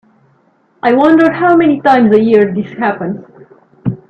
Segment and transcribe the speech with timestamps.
[0.81, 3.23] I wonder how many times a year this happens.